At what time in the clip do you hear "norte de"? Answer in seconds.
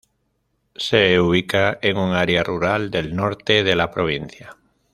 3.15-3.75